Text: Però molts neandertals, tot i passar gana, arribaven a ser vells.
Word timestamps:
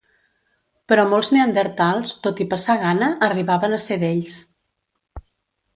Però 0.91 1.03
molts 1.11 1.29
neandertals, 1.35 2.15
tot 2.25 2.41
i 2.45 2.49
passar 2.55 2.77
gana, 2.87 3.11
arribaven 3.31 3.75
a 3.77 3.81
ser 3.89 4.01
vells. 4.07 4.41